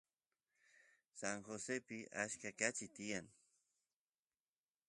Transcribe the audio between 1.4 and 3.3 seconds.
Josepi achka kachi tiyan